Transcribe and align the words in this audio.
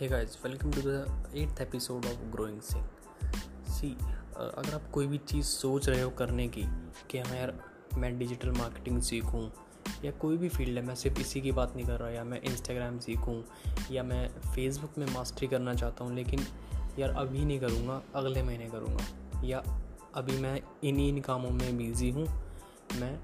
Hey 0.00 0.08
guys 0.08 0.38
welcome 0.44 0.70
to 0.72 0.80
the 0.80 1.32
eighth 1.36 1.60
episode 1.60 2.06
of 2.06 2.20
growing 2.32 2.60
सिंग 2.60 2.84
सी 3.68 3.88
अगर 4.36 4.74
आप 4.74 4.90
कोई 4.90 5.06
भी 5.06 5.18
चीज़ 5.18 5.46
सोच 5.46 5.88
रहे 5.88 6.00
हो 6.00 6.10
करने 6.10 6.48
की, 6.48 6.62
कि 7.10 7.18
हाँ 7.18 7.36
यार, 7.36 7.52
मैं 7.96 8.18
डिजिटल 8.18 8.50
मार्केटिंग 8.50 9.00
सीखूं, 9.02 9.42
या 10.04 10.10
कोई 10.10 10.36
भी 10.36 10.48
फ़ील्ड 10.48 10.78
है, 10.78 10.84
मैं 10.86 10.94
सिर्फ़ 10.94 11.20
इसी 11.20 11.40
की 11.40 11.52
बात 11.52 11.76
नहीं 11.76 11.86
कर 11.86 11.98
रहा, 12.00 12.08
या 12.10 12.24
मैं 12.24 12.40
इंस्टाग्राम 12.42 12.98
सीखूं, 12.98 13.42
या 13.90 14.02
मैं 14.02 14.28
फेसबुक 14.54 14.98
में 14.98 15.06
मास्टरी 15.06 15.48
करना 15.48 15.74
चाहता 15.74 16.04
हूँ, 16.04 16.14
लेकिन 16.14 16.46
यार 16.98 17.10
अभी 17.10 17.44
नहीं 17.44 17.60
करूँगा, 17.60 18.02
अगले 18.14 18.42
महीने 18.42 18.66
करूँगा, 18.66 19.04
या 19.44 19.62
अभी 20.14 20.38
मैं 20.38 20.60
इन 20.84 21.00
इन 21.00 21.20
कामों 21.20 21.50
में 21.50 21.76
बिज़ी 21.76 22.10
हूँ, 22.10 22.26
मैं 22.94 23.18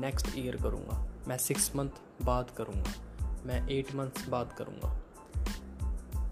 नेक्स्ट 0.00 0.28
ईयर 0.36 0.56
करूँगा, 0.56 1.06
मैं 1.28 1.38
सिक्स 1.38 1.76
मंथ 1.76 2.02
बाद 2.22 2.50
करूँगा, 2.50 2.94
मैं 3.46 3.68
एट 3.68 3.94
मंथ्स 3.94 4.28
बाद 4.28 4.52
करूँगा। 4.58 5.00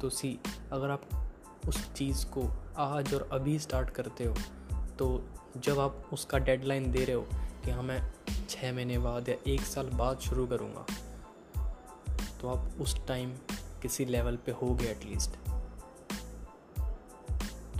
तो 0.02 0.10
सी, 0.10 0.38
अगर 0.72 0.90
आप 0.90 1.32
उस 1.68 1.92
चीज़ 1.92 2.26
को 2.26 2.50
आज 2.76 3.14
और 3.14 3.28
अभी 3.32 3.58
स्टार्ट 3.58 3.90
करते 3.90 4.24
हो 4.24 4.34
तो 4.98 5.28
जब 5.56 5.78
आप 5.78 6.04
उसका 6.12 6.38
डेडलाइन 6.38 6.92
दे 6.92 7.04
रहे 7.04 7.16
हो 7.16 7.26
कि 7.64 7.70
हाँ 7.70 7.82
मैं 7.82 8.12
छः 8.48 8.74
महीने 8.74 8.98
बाद 8.98 9.28
या 9.28 9.34
एक 9.46 9.60
साल 9.60 9.86
बाद 9.86 10.18
शुरू 10.18 10.46
करूँगा 10.46 10.86
तो 12.40 12.48
आप 12.48 12.70
उस 12.80 13.06
टाइम 13.06 13.36
किसी 13.82 14.04
लेवल 14.04 14.36
पे 14.36 14.52
हो 14.52 14.74
गए 14.74 14.86
एटलीस्ट 14.86 15.30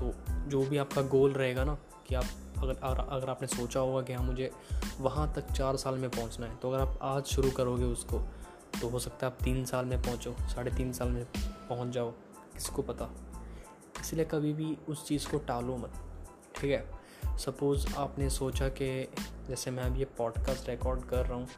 तो 0.01 0.15
जो 0.49 0.67
भी 0.67 0.77
आपका 0.77 1.03
गोल 1.03 1.33
रहेगा 1.33 1.65
ना, 1.65 1.79
कि 2.09 2.15
आप 2.15 2.25
अगर 2.59 2.75
अगर 3.11 3.31
आपने 3.31 3.49
सोचा 3.49 3.81
होगा 3.81 4.03
कि 4.03 4.13
हाँ 4.13 4.25
मुझे 4.25 4.53
वहाँ 5.01 5.33
तक 5.33 5.53
चार 5.53 5.77
साल 5.77 5.95
में 5.95 6.11
पहुँचना 6.11 6.47
है 6.47 6.57
तो 6.57 6.71
अगर 6.71 6.85
आप 6.85 6.99
आज 7.03 7.25
शुरू 7.25 7.51
करोगे 7.51 7.85
उसको 7.85 8.29
तो 8.83 8.89
हो 8.89 8.99
सकता 8.99 9.27
है 9.27 9.33
आप 9.33 9.43
तीन 9.43 9.65
साल 9.65 9.85
में 9.85 10.03
पहुँचो, 10.03 10.35
साढ़े 10.41 10.71
तीन 10.71 10.93
साल 10.93 11.09
में 11.09 11.25
पहुँच 11.69 11.89
जाओ 11.89 12.11
किसको 12.55 12.83
पता। 12.83 13.09
इसलिए 14.01 14.25
कभी 14.25 14.53
भी 14.53 14.77
उस 14.89 15.07
चीज़ 15.07 15.29
को 15.29 15.39
टालो 15.39 15.77
मत, 15.77 15.93
ठीक 16.57 16.71
है? 16.71 17.37
सपोज़ 17.39 17.95
आपने 17.95 18.31
सोचा 18.31 18.69
कि, 18.69 19.09
जैसे 19.49 19.71
मैं 19.71 19.83
अभी 19.83 19.99
ये 19.99 20.05
पॉडकास्ट 20.05 20.69
रिकॉर्ड 20.69 21.05
कर 21.05 21.27
रहा 21.27 21.35
हूँ, 21.35 21.49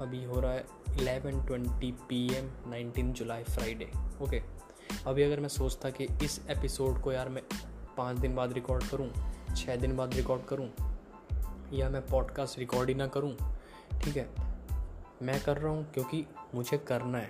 अभी 0.00 0.24
हो 0.24 0.40
रहा 0.40 0.52
है 0.52 0.64
eleven 0.98 1.44
twenty 1.46 1.92
P 2.08 2.24
M 2.34 2.50
nineteen 2.66 3.12
July 3.12 3.42
Friday 3.42 3.90
okay 4.22 4.42
अभी 5.06 5.22
अगर 5.22 5.40
मैं 5.40 5.48
सोचता 5.48 5.90
कि 5.90 6.06
इस 6.22 6.40
एपिसोड 6.50 7.00
को 7.02 7.12
यार 7.12 7.28
मैं 7.28 7.42
पाँच 7.96 8.18
दिन 8.18 8.34
बाद 8.34 8.52
रिकॉर्ड 8.52 8.84
करूँ 8.84 9.10
छः 9.56 9.76
दिन 9.76 9.96
बाद 9.96 10.14
रिकॉर्ड 10.14 10.44
करूँ, 10.44 10.70
या 11.72 11.88
मैं 11.88 12.06
पॉडकास्ट 12.06 12.58
रिकॉर्ड 12.58 12.88
ही 12.88 12.94
ना 12.94 13.06
करूँ, 13.06 13.36
ठीक 14.04 14.16
है? 14.16 14.51
मैं 15.22 15.42
कर 15.42 15.58
रहा 15.58 15.72
हूँ 15.72 15.92
क्योंकि 15.92 16.26
मुझे 16.54 16.78
करना 16.78 17.18
है, 17.18 17.28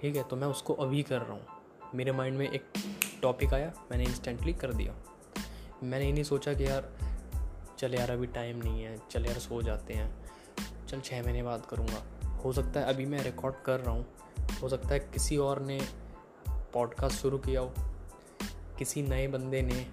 ठीक 0.00 0.16
है? 0.16 0.22
तो 0.22 0.36
मैं 0.36 0.48
उसको 0.48 0.74
अभी 0.74 1.02
कर 1.02 1.18
रहा 1.18 1.32
हूँ। 1.32 1.46
मेरे 1.94 2.12
माइंड 2.12 2.38
में 2.38 2.50
एक 2.50 2.64
टॉपिक 3.22 3.54
आया, 3.54 3.72
मैंने 3.90 4.04
इंस्टेंटली 4.04 4.52
कर 4.52 4.72
दिया। 4.72 4.94
मैंने 5.82 6.06
ये 6.06 6.12
नहीं 6.12 6.24
सोचा 6.24 6.54
कि 6.54 6.64
यार, 6.64 6.92
चल 7.78 7.94
यार 7.94 8.10
अभी 8.10 8.26
टाइम 8.26 8.56
नहीं 8.56 8.82
है, 8.82 8.98
चल 9.10 9.26
यार 9.26 9.38
सो 9.38 9.62
जाते 9.62 9.94
हैं। 9.94 10.24
चल 10.86 11.00
छः 11.00 11.22
महीने 11.22 11.42
बाद 11.42 11.66
करूँगा। 11.66 12.28
हो 12.44 12.52
सकता 12.52 12.80
है 12.80 12.86
अभी 12.86 13.06
मैं 13.06 13.22
रिकॉर्ड 13.22 13.54
कर 13.64 13.80
रहा 13.80 13.94
हूँ। 13.94 14.06
हो 14.62 14.68
सकता 14.68 14.88
है 14.88 14.98
किसी 14.98 15.36
और 15.36 15.60
ने 15.60 15.80
पॉडकास्ट 16.48 17.16
शुरू 17.16 17.38
किया 17.38 17.60
हो। 17.60 17.72
किसी 18.78 19.02
नए 19.02 19.28
बंदे 19.28 19.62
ने 19.62 19.86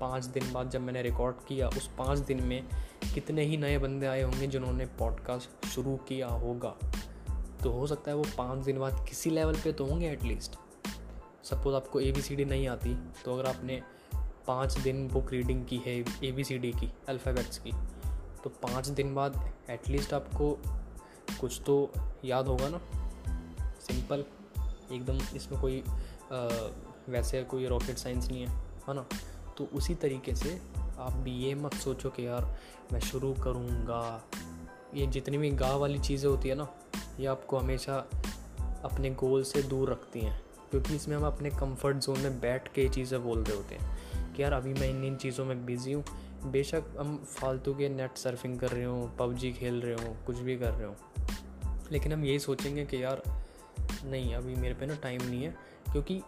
पाँच 0.00 0.24
दिन 0.24 0.52
बाद 0.52 0.70
जब 0.70 0.80
मैंने 0.80 1.02
रिकॉर्ड 1.02 1.36
किया, 1.48 1.68
उस 1.68 1.90
पाँच 1.98 2.18
दिन 2.18 2.42
में 2.42 2.64
कितने 3.14 3.44
ही 3.44 3.56
नए 3.56 3.78
बंदे 3.78 4.06
आए 4.06 4.22
होंगे 4.22 4.46
जिन्होंने 4.46 4.86
पॉडकास्ट 4.86 5.66
शुरू 5.66 5.96
किया 5.96 6.28
होगा। 6.28 6.76
तो 7.64 7.70
हो 7.70 7.86
सकता 7.86 8.10
है 8.10 8.16
वो 8.16 8.24
पाँच 8.38 8.64
दिन 8.64 8.78
बाद 8.78 9.06
किसी 9.08 9.30
लेवल 9.30 9.56
पे 9.56 9.72
तो 9.72 9.86
होंगे 9.86 10.10
एटलीस्ट 10.10 10.56
सपोज़ 11.44 11.74
आपको 11.76 12.00
ए 12.00 12.12
बी 12.12 12.22
सी 12.22 12.36
डी 12.36 12.44
नहीं 12.44 12.68
आती 12.68 12.94
तो 13.24 13.34
अगर 13.34 13.46
आपने 13.46 13.82
पाँच 14.46 14.78
दिन 14.78 15.08
बुक 15.08 15.30
रीडिंग 15.30 15.66
की 15.66 15.76
है 15.76 16.04
ए 16.24 16.32
बी 16.32 16.44
सी 16.44 16.58
डी 16.58 16.72
की 16.72 16.92
अल्फ़ाबेट्स 17.08 17.58
की 17.58 17.70
तो 18.44 18.50
पाँच 18.50 18.88
दिन 18.88 19.14
बाद 19.14 19.54
एटलीस्ट 19.70 20.14
आपको 20.14 20.58
कुछ 21.40 21.60
तो 21.66 21.92
याद 22.24 22.46
होगा 22.46 22.68
ना। 22.68 22.80
सिंपल 23.80 24.24
एकदम 24.92 25.36
इसमें 25.36 25.60
कोई 25.60 25.84
आ, 26.32 26.48
वैसे 27.08 27.42
कोई 27.42 27.66
रॉकेट 27.66 27.98
साइंस 27.98 28.28
नहीं 28.28 28.46
है 28.46 28.56
है 28.88 28.94
ना? 28.94 29.06
तो 29.58 29.64
उसी 29.64 29.94
तरीके 29.94 30.34
से 30.34 30.60
आप 31.02 31.12
भी 31.12 31.30
ये 31.30 31.54
मत 31.54 31.74
सोचो 31.74 32.10
कि 32.10 32.26
यार 32.26 32.58
मैं 32.92 33.00
शुरू 33.00 33.34
करूँगा। 33.34 34.24
ये 34.94 35.06
जितनी 35.06 35.38
भी 35.38 35.50
गाँव 35.50 35.80
वाली 35.80 35.98
चीज़ें 35.98 36.30
होती 36.30 36.48
है 36.48 36.54
ना, 36.54 36.68
ये 37.20 37.26
आपको 37.26 37.58
हमेशा 37.58 37.96
अपने 38.84 39.10
गोल 39.10 39.42
से 39.42 39.62
दूर 39.62 39.90
रखती 39.90 40.20
हैं। 40.20 40.42
क्योंकि 40.70 40.96
इसमें 40.96 41.16
हम 41.16 41.26
अपने 41.26 41.50
कंफर्ट 41.50 41.96
जोन 41.96 42.20
में 42.20 42.40
बैठ 42.40 42.72
के 42.72 42.82
ये 42.82 42.88
चीज़ें 42.88 43.24
बोल 43.24 43.42
रहे 43.42 43.56
होते 43.56 43.74
हैं 43.74 44.02
कि 44.34 44.42
यार 44.42 44.52
अभी 44.52 44.74
मैं 44.74 44.90
इन 44.90 45.04
इन 45.04 45.16
चीज़ों 45.16 45.44
में 45.44 45.66
बिज़ी 45.66 45.92
हूँ। 45.92 46.04
बेशक 46.44 46.82
हम 46.98 47.24
फालतू 47.24 47.74
के 47.74 47.88
नेट 47.88 48.16
सर्फिंग 48.16 48.60
कर 48.60 48.68
रहे 48.68 48.84
हो, 48.84 49.10
पबजी 49.18 49.52
खेल 49.52 49.80
रहे 49.80 50.08
हो, 50.08 50.16
कुछ 50.26 50.36
भी 50.36 50.56
कर 50.56 50.70
रहे 50.70 50.86
हो। 50.86 50.96
लेकिन 51.92 52.12
हम 52.12 52.24
यही 52.24 52.38
सोचेंगे 52.38 52.84
कि 52.84 53.04
यार, 53.04 53.22
नहीं, 54.04 54.34
अभी 54.34 54.54
मेरे 54.54 54.74
पे 54.74 54.86
ना 54.86 54.94
टाइम 54.94 55.22
नहीं 55.22 55.44
है। 55.44 55.56
क्योंकि 55.92 56.22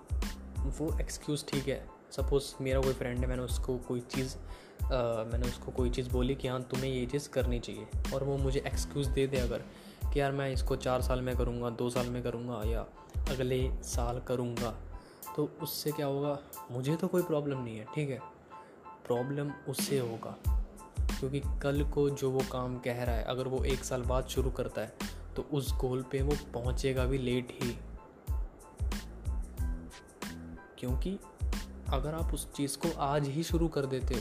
वो 0.58 1.00
एक्सक्यूज़ 1.00 1.44
ठीक 1.48 1.68
है 1.68 1.86
सपोज़ 2.16 2.52
मेरा 2.62 2.80
कोई 2.80 2.92
फ्रेंड 2.92 3.18
है, 3.18 3.26
मैंने 3.26 3.42
उसको 3.42 3.76
कोई 3.78 4.00
चीज़ 4.10 4.36
मैंने 4.84 5.48
उसको 5.48 5.72
कोई 5.72 5.90
चीज़ 5.90 6.10
बोली 6.10 6.34
कि 6.34 6.48
हाँ 6.48 6.60
तुम्हें 6.62 6.88
ये 6.88 7.06
चीज़ 7.06 7.28
करनी 7.28 7.58
चाहिए। 7.60 8.14
और 8.14 8.24
वो 8.24 8.36
मुझे 8.36 8.60
एक्सक्यूज़ 8.60 9.08
दे 9.10 9.26
दे 9.26 9.36
अगर 9.38 9.64
कि 10.12 10.20
यार 10.20 10.32
मैं 10.32 10.50
इसको 10.52 10.76
चार 10.76 11.02
साल 11.02 11.20
में 11.20 11.36
करूँगा, 11.36 11.70
दो 11.70 11.88
साल 11.90 12.06
में 12.06 12.22
करूँगा 12.22 12.60
या 12.66 12.80
अगले 13.30 13.58
साल 13.84 14.20
करूँगा 14.28 14.70
तो 15.36 15.48
उससे 15.62 15.92
क्या 15.92 16.06
होगा? 16.06 16.38
मुझे 16.70 16.96
तो 16.96 17.08
कोई 17.08 17.22
प्रॉब्लम 17.22 17.58
नहीं 17.58 17.76
है, 17.78 17.86
ठीक 17.94 18.10
है? 18.10 18.20
प्रॉब्लम 19.06 19.52
उससे 19.68 19.98
होगा, 19.98 20.36
क्योंकि 21.10 21.40
कल 21.62 21.84
को 21.84 22.08
जो 22.12 22.30
वो 22.30 22.40
काम 22.52 22.78
कह 22.78 23.02
रहा 23.04 23.16
है, 23.16 23.24
अगर 23.24 23.48
वो 23.48 23.64
एक 23.64 23.84
साल 23.84 24.02
बाद 24.04 24.26
शुरू 24.28 24.50
करता 24.52 24.80
है 24.80 25.12
तो 25.36 25.48
उस 25.52 25.72
गोल 25.76 26.02
पे 26.12 26.22
वो 26.22 26.36
पहुँचेगा 26.54 27.04
भी 27.04 27.18
लेट 27.18 27.58
ही। 27.62 27.76
क्योंकि 30.78 31.18
अगर 31.88 32.14
आप 32.14 32.34
उस 32.34 32.52
चीज़ 32.52 32.78
को 32.78 33.00
आज 33.00 33.28
ही 33.28 33.42
शुरू 33.42 33.68
कर 33.68 33.86
देते 33.86 34.14
हो 34.14 34.20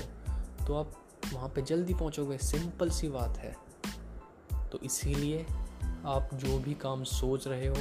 तो 0.65 0.75
आप 0.75 0.93
वहाँ 1.33 1.49
पे 1.49 1.61
जल्दी 1.61 1.93
पहुँचोगे। 1.93 2.37
सिंपल 2.37 2.89
सी 2.89 3.09
बात 3.09 3.37
है। 3.37 3.57
तो 4.71 4.79
इसीलिए 4.79 5.45
आप 6.05 6.29
जो 6.33 6.59
भी 6.59 6.73
काम 6.73 7.03
सोच 7.03 7.47
रहे 7.47 7.67
हो, 7.67 7.75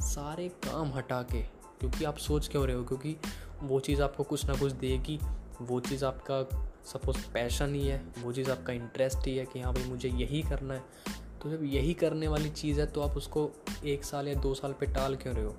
सारे 0.00 0.48
काम 0.48 0.92
हटा 0.92 1.22
के, 1.22 1.42
क्योंकि 1.42 2.04
आप 2.04 2.16
सोच 2.16 2.48
क्यों 2.48 2.66
रहे 2.66 2.76
हो? 2.76 2.84
क्योंकि 2.84 3.16
वो 3.62 3.80
चीज़ 3.80 4.02
आपको 4.02 4.22
कुछ 4.22 4.44
ना 4.44 4.54
कुछ 4.54 4.72
देगी। 4.72 5.20
वो 5.60 5.80
चीज़ 5.80 6.04
आपका 6.04 6.66
सपोज़ 6.84 7.32
पैशन 7.32 7.74
ही 7.74 7.86
है, 7.86 8.04
वो 8.22 8.32
चीज़ 8.32 8.50
आपका 8.50 8.72
इंटरेस्ट 8.72 9.26
ही 9.26 9.36
है 9.36 9.46
कि 9.46 9.60
हाँ 9.60 9.74
भाई 9.74 9.84
मुझे 9.84 10.08
यही 10.08 10.42
करना 10.42 10.74
है। 10.74 10.82
तो 11.42 11.50
जब 11.50 11.64
यही 11.64 11.94
करने 11.94 12.28
वाली 12.28 12.50
चीज़ 12.50 12.80
है 12.80 12.86
तो 12.86 13.00
आप 13.00 13.16
उसको 13.16 13.50
एक 13.84 14.04
साल 14.04 14.28
या 14.28 14.34
दो 14.34 14.54
साल 14.54 14.72
पे 14.72 14.86
टाल 14.86 15.16
क्यों 15.16 15.34
रहे 15.34 15.44
हो? 15.44 15.56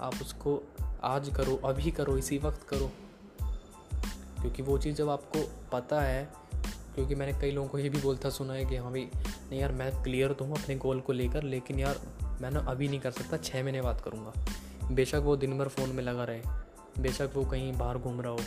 आप 0.00 0.14
उसको 0.14 0.62
आज 1.04 1.28
करो, 1.36 1.56
अभी 1.56 1.90
करो, 1.90 2.16
इसी 2.16 2.38
वक्त 2.38 2.62
करो। 2.68 2.90
क्योंकि 4.40 4.62
वो 4.62 4.78
चीज़ 4.78 4.96
जब 4.96 5.08
आपको 5.08 5.52
पता 5.72 6.00
है, 6.00 6.32
क्योंकि 6.94 7.14
मैंने 7.14 7.40
कई 7.40 7.50
लोगों 7.50 7.68
को 7.68 7.78
ये 7.78 7.88
भी 7.88 7.98
बोलता 7.98 8.30
सुना 8.30 8.52
है 8.52 8.64
कि 8.64 8.76
हाँ 8.76 8.90
भाई, 8.90 9.08
नहीं 9.50 9.60
यार, 9.60 9.72
मैं 9.72 10.02
क्लियर 10.02 10.32
तो 10.32 10.44
हूँ 10.44 10.62
अपने 10.62 10.76
गोल 10.76 11.00
को 11.00 11.12
लेकर, 11.12 11.42
लेकिन 11.42 11.78
यार, 11.78 12.00
मैं 12.40 12.50
ना 12.50 12.60
अभी 12.60 12.88
नहीं 12.88 13.00
कर 13.00 13.10
सकता 13.10 13.36
छः 13.36 13.62
महीने 13.62 13.82
बात 13.82 14.00
करूँगा। 14.00 14.32
बेशक 14.92 15.20
वो 15.24 15.36
दिन 15.36 15.58
भर 15.58 15.68
फ़ोन 15.68 15.90
में 15.90 16.02
लगा 16.02 16.24
रहे, 16.24 16.42
बेशक 16.98 17.30
वो 17.34 17.44
कहीं 17.44 17.72
बाहर 17.72 17.98
घूम 17.98 18.20
रहा 18.20 18.32
हो, 18.32 18.40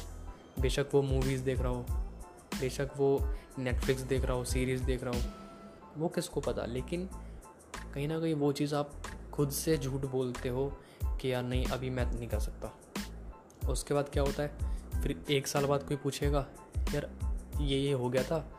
बेशक 0.59 0.88
वो 0.94 1.01
मूवीज़ 1.01 1.44
देख 1.44 1.59
रहा 1.59 1.72
हो, 1.72 1.85
बेशक 2.59 2.89
वो 2.97 3.34
नेटफ्लिक्स 3.59 4.01
देख 4.01 4.25
रहा 4.25 4.34
हो 4.34 4.44
सीरीज़ 4.44 4.84
देख 4.84 5.03
रहा 5.03 5.13
हो, 5.13 5.22
वो 5.97 6.07
किसको 6.07 6.42
पता? 6.42 6.65
लेकिन 6.65 7.09
कहीं 7.94 8.07
ना 8.07 8.19
कहीं 8.19 8.33
वो 8.33 8.51
चीज़ 8.51 8.75
आप 8.75 8.92
खुद 9.33 9.50
से 9.50 9.77
झूठ 9.77 10.06
बोलते 10.06 10.50
हो 10.50 10.71
कि 11.22 11.34
यार 11.34 11.44
नहीं, 11.44 11.66
अभी 11.66 11.90
मैं 11.90 12.06
नहीं 12.06 12.28
कर 12.28 12.40
सकता। 12.40 12.74
उसके 13.69 13.94
बाद 13.94 14.10
क्या 14.10 14.24
होता 14.24 14.44
है, 14.44 14.58
फिर 15.02 15.24
एक 15.30 15.48
साल 15.48 15.66
बाद 15.66 15.84
कोई 15.84 15.98
पूछेगा, 15.98 16.46
यार, 16.94 17.10
ये 17.62 17.80
ये 17.80 17.92
हो 17.92 18.10
गया 18.10 18.24
था। 18.24 18.52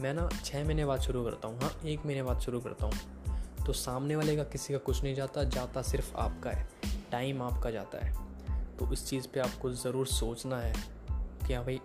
मैं 0.00 0.14
ना 0.14 0.28
छः 0.44 0.64
महीने 0.64 0.84
बाद 0.84 1.00
शुरू 1.00 1.24
करता 1.24 1.48
हूँ 1.48 1.60
हाँ 1.60 1.80
एक 1.86 2.06
महीने 2.06 2.22
बाद 2.22 2.40
शुरू 2.40 2.60
करता 2.60 2.86
हूँ। 2.86 3.64
तो 3.66 3.72
सामने 3.72 4.16
वाले 4.16 4.36
का 4.36 4.44
किसी 4.44 4.72
का 4.72 4.78
कुछ 4.78 5.02
नहीं 5.02 5.14
जाता 5.14 5.44
जाता 5.44 5.82
सिर्फ़ 5.82 6.14
आपका 6.16 6.50
है, 6.50 6.68
टाइम 7.10 7.42
आपका 7.42 7.70
जाता 7.70 8.04
है। 8.04 8.14
तो 8.76 8.92
इस 8.92 9.06
चीज़ 9.06 9.28
पे 9.28 9.40
आपको 9.40 9.70
ज़रूर 9.70 10.06
सोचना 10.06 10.58
है 10.58 10.72
कि 11.46 11.54
हाँ 11.54 11.64
भाई, 11.64 11.80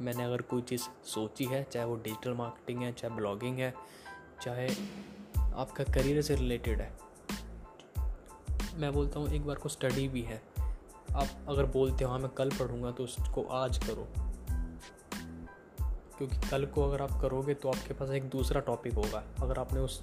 मैंने 0.00 0.24
अगर 0.24 0.42
कोई 0.42 0.62
चीज़ 0.62 0.82
सोची 1.04 1.44
है, 1.44 1.62
चाहे 1.64 1.86
वो 1.86 1.96
डिजिटल 1.96 2.32
मार्केटिंग 2.32 2.82
है, 2.82 2.92
चाहे 2.92 3.14
ब्लॉगिंग 3.14 3.58
है, 3.58 3.74
चाहे 4.42 4.68
आपका 5.54 5.84
करियर 5.84 6.22
से 6.22 6.34
रिलेटेड 6.34 6.80
है 6.80 7.01
मैं 8.74 8.92
बोलता 8.92 9.20
हूँ, 9.20 9.28
एक 9.28 9.46
बार 9.46 9.56
को 9.56 9.68
स्टडी 9.68 10.06
भी 10.08 10.22
है। 10.22 10.40
आप 11.12 11.28
अगर 11.48 11.66
बोलते 11.68 12.04
हो 12.04 12.10
हाँ 12.10 12.18
मैं 12.18 12.28
कल 12.28 12.50
पढ़ूँगा 12.50 12.90
तो 12.90 13.04
उसको 13.04 13.42
आज 13.52 13.78
करो। 13.78 14.06
क्योंकि 16.18 16.48
कल 16.48 16.64
को 16.66 16.82
अगर 16.82 17.02
आप 17.02 17.20
करोगे 17.20 17.54
तो 17.54 17.68
आपके 17.68 17.94
पास 17.94 18.10
एक 18.10 18.28
दूसरा 18.30 18.60
टॉपिक 18.60 18.94
होगा। 18.94 19.22
अगर 19.42 19.58
आपने 19.58 19.80
उस 19.80 20.02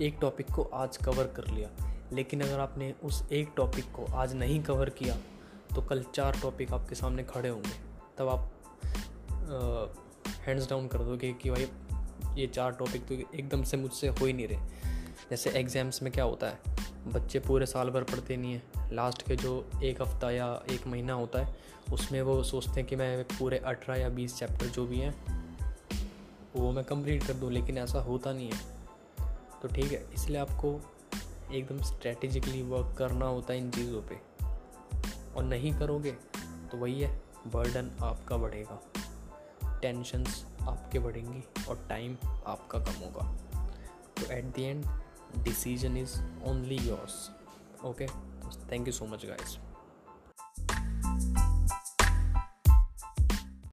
एक 0.00 0.18
टॉपिक 0.20 0.50
को 0.50 0.62
आज 0.62 0.96
कवर 0.96 1.26
कर 1.26 1.46
लिया, 1.46 1.68
लेकिन 2.12 2.40
अगर 2.40 2.60
आपने 2.60 2.92
उस 3.04 3.22
एक 3.32 3.52
टॉपिक 3.56 3.92
को 3.92 4.04
आज 4.14 4.34
नहीं 4.34 4.62
कवर 4.62 4.90
किया 4.90 5.16
तो 5.74 5.82
कल 5.82 6.04
चार 6.14 6.38
टॉपिक 6.42 6.72
आपके 6.72 6.94
सामने 6.94 7.24
खड़े 7.24 7.48
होंगे। 7.48 7.74
तब 8.18 8.28
आप 8.28 8.50
हैंड्स 10.40 10.68
डाउन 10.70 10.86
कर 10.88 10.98
दोगे 10.98 11.32
कि 11.32 11.50
भाई, 11.50 11.68
ये 12.34 12.46
चार 12.46 12.72
टॉपिक 12.72 13.06
तो 13.06 13.14
एकदम 13.14 13.62
से 13.62 13.76
मुझसे 13.76 14.08
हो 14.08 14.26
ही 14.26 14.32
नहीं 14.32 14.48
रहे। 14.48 14.58
जैसे 15.30 15.50
एग्ज़ाम्स 15.50 16.02
में 16.02 16.12
क्या 16.12 16.24
होता 16.24 16.46
है? 16.46 16.79
बच्चे 17.06 17.38
पूरे 17.38 17.66
साल 17.66 17.90
भर 17.90 18.04
पढ़ते 18.04 18.36
नहीं 18.36 18.52
हैं। 18.52 18.92
लास्ट 18.92 19.22
के 19.22 19.36
जो 19.36 19.70
एक 19.82 20.02
हफ़्ता 20.02 20.30
या 20.30 20.62
एक 20.70 20.86
महीना 20.86 21.12
होता 21.12 21.38
है, 21.38 21.56
उसमें 21.92 22.22
वो 22.22 22.42
सोचते 22.42 22.80
हैं 22.80 22.86
कि 22.86 22.96
मैं 22.96 23.24
पूरे 23.24 23.58
अठारह 23.58 24.00
या 24.00 24.08
बीस 24.08 24.38
चैप्टर 24.38 24.66
जो 24.66 24.86
भी 24.86 24.98
हैं, 24.98 25.14
वो 26.56 26.72
मैं 26.72 26.84
कंप्लीट 26.84 27.26
कर 27.26 27.32
दूँ, 27.32 27.50
लेकिन 27.52 27.78
ऐसा 27.78 28.00
होता 28.00 28.32
नहीं 28.32 28.50
है। 28.52 28.60
तो 29.62 29.68
ठीक 29.68 29.92
है, 29.92 30.06
इसलिए 30.14 30.38
आपको 30.38 30.80
एकदम 31.52 31.82
स्ट्रेटेजिकली 31.82 32.62
वर्क 32.62 32.94
करना 32.98 33.26
होता 33.26 33.52
है 33.52 33.58
इन 33.58 33.70
चीज़ों 33.70 34.02
पे। 34.02 34.20
और 35.34 35.42
नहीं 35.42 35.78
करोगे 35.78 36.10
तो 36.70 36.76
वही 36.76 37.00
है 37.00 37.22
बर्डन 37.46 37.90
आपका 38.02 38.36
बढ़ेगा। 38.36 38.80
टेंशन्स 39.82 40.44
आपके 40.62 40.98
बढ़ेंगी 40.98 41.64
और 41.64 41.86
टाइम 41.88 42.16
आपका 42.46 42.78
कम 42.78 42.92
होगा। 42.92 43.32
तो 44.16 44.32
at 44.32 44.44
the 44.44 44.58
end 44.58 44.84
decision 45.44 45.96
is 45.96 46.22
only 46.44 46.76
yours. 46.76 47.30
Okay? 47.84 48.08
Thank 48.68 48.86
you 48.86 48.92
so 48.92 49.06
much 49.06 49.26
guys 49.26 49.58